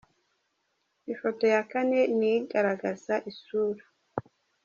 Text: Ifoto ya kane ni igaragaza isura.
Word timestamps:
Ifoto 1.13 1.43
ya 1.53 1.61
kane 1.71 1.99
ni 2.17 2.31
igaragaza 2.39 3.13
isura. 3.31 3.83